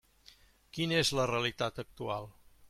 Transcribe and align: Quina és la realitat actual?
Quina 0.77 0.97
és 1.01 1.11
la 1.19 1.27
realitat 1.33 1.83
actual? 1.85 2.27